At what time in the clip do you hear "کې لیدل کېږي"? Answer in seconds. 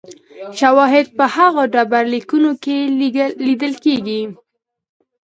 2.63-4.21